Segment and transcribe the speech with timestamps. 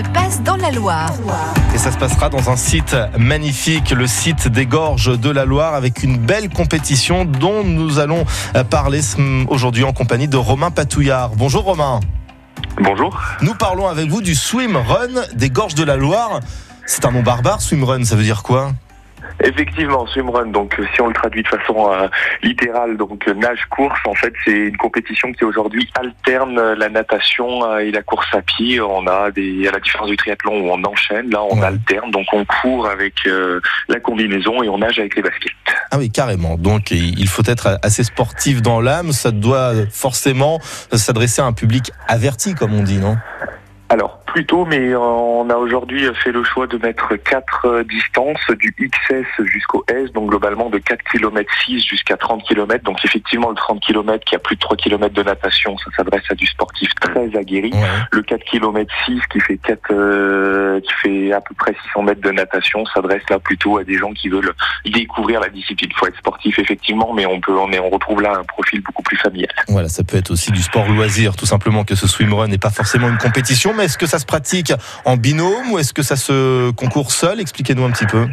[0.00, 1.12] se passe dans la Loire.
[1.74, 5.74] Et ça se passera dans un site magnifique, le site des Gorges de la Loire,
[5.74, 8.24] avec une belle compétition dont nous allons
[8.70, 9.00] parler
[9.48, 11.30] aujourd'hui en compagnie de Romain Patouillard.
[11.36, 12.00] Bonjour Romain.
[12.80, 13.18] Bonjour.
[13.42, 16.40] Nous parlons avec vous du swim run des Gorges de la Loire.
[16.86, 18.72] C'est un nom barbare, swim run, ça veut dire quoi?
[19.42, 22.08] Effectivement, swimrun, donc euh, si on le traduit de façon euh,
[22.42, 27.90] littérale, donc euh, nage-course, en fait c'est une compétition qui aujourd'hui alterne la natation et
[27.90, 28.80] la course à pied.
[28.80, 32.26] On a des, à la différence du triathlon où on enchaîne, là on alterne, donc
[32.32, 33.14] on court avec
[33.88, 35.52] la combinaison et on nage avec les baskets.
[35.90, 36.56] Ah oui, carrément.
[36.56, 40.60] Donc il faut être assez sportif dans l'âme, ça doit forcément
[40.92, 43.16] s'adresser à un public averti, comme on dit, non?
[43.88, 48.72] Alors plutôt, mais on a aujourd'hui fait le choix de mettre quatre euh, distances du
[48.72, 52.84] XS jusqu'au S, donc globalement de 4 km 6 jusqu'à 30 km.
[52.84, 56.22] Donc effectivement le 30 km qui a plus de 3 km de natation, ça s'adresse
[56.30, 57.72] à du sportif très aguerri.
[58.12, 62.22] Le 4 km 6 qui fait 4 euh, qui fait à peu près 600 mètres
[62.22, 65.90] de natation s'adresse là plutôt à des gens qui veulent découvrir la discipline.
[65.92, 68.80] Il faut être sportif effectivement, mais on peut on, est, on retrouve là un profil
[68.82, 69.50] beaucoup plus familial.
[69.68, 72.70] Voilà, ça peut être aussi du sport loisir, tout simplement que ce swimrun n'est pas
[72.70, 74.72] forcément une compétition, mais est-ce que ça se pratique
[75.04, 77.40] en binôme ou est-ce que ça se concourt seul?
[77.40, 78.26] Expliquez-nous un petit peu.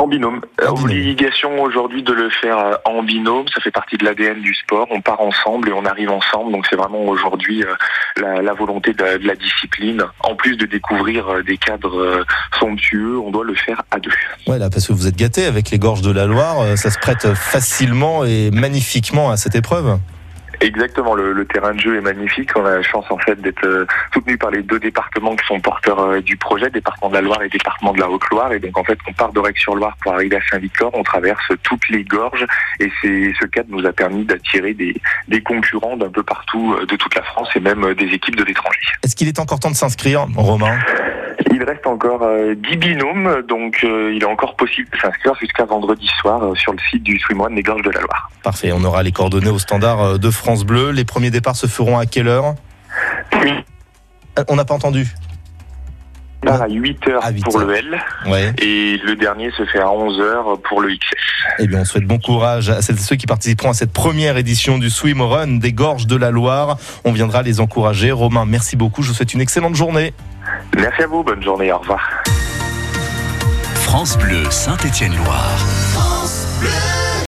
[0.00, 0.40] En binôme.
[0.66, 4.86] Obligation aujourd'hui de le faire euh, en binôme, ça fait partie de l'ADN du sport.
[4.90, 9.04] On part ensemble et on arrive ensemble, donc c'est vraiment aujourd'hui euh, la, volonté de,
[9.22, 10.02] la discipline.
[10.20, 12.24] En plus de découvrir euh, des cadres
[12.58, 14.10] somptueux, on doit le faire à deux.
[14.46, 17.34] Voilà, parce que vous êtes gâté avec les gorges de la Loire, ça se prête
[17.34, 19.98] facilement et magnifiquement à cette épreuve.
[20.60, 22.50] Exactement, le, terrain de jeu est magnifique.
[22.54, 25.58] On a la chance en fait d'être euh, soutenu par les deux départements qui sont
[25.58, 28.52] porteurs euh, du projet, département de la Loire et département de la Haute-Loire.
[28.52, 32.04] Et donc en fait, on part d'Aurec-sur-Loire pour arriver à Saint-Victor, on traverse toutes les
[32.04, 32.46] gorges
[32.78, 34.94] et c'est ce cadre nous a permis d'attirer des,
[35.28, 38.44] des concurrents d'un peu partout euh, de toute la France et même des équipes de
[38.44, 38.80] l'étranger.
[39.02, 40.78] Est-ce qu'il est encore temps de s'inscrire, Romain?
[41.60, 46.56] Il reste encore 10 binômes, donc il est encore possible de s'inscrire jusqu'à vendredi soir
[46.56, 48.30] sur le site du Swimrun des Gorges de la Loire.
[48.42, 50.90] Parfait, on aura les coordonnées au standard de France Bleu.
[50.90, 52.54] Les premiers départs se feront à quelle heure?
[53.42, 53.52] Oui.
[54.38, 55.06] Euh, on n'a pas entendu.
[56.46, 58.00] à 8h pour le L.
[58.62, 61.58] Et le dernier se fait à 11h pour le XS.
[61.58, 64.90] Eh bien, on souhaite bon courage à ceux qui participeront à cette première édition du
[64.90, 66.78] Swim Run des Gorges de la Loire.
[67.04, 68.12] On viendra les encourager.
[68.12, 69.02] Romain, merci beaucoup.
[69.02, 70.14] Je vous souhaite une excellente journée.
[70.76, 71.22] Merci à vous.
[71.22, 71.72] Bonne journée.
[71.72, 72.22] Au revoir.
[73.74, 75.58] France Bleu, Saint-Étienne-Loire.